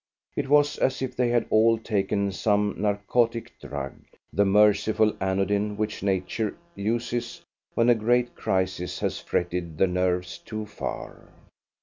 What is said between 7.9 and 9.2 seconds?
great crisis has